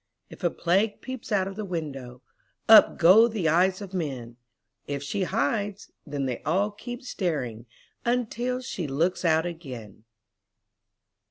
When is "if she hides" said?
4.87-5.91